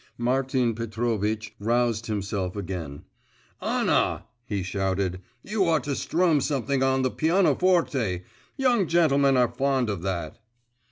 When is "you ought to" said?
5.43-5.95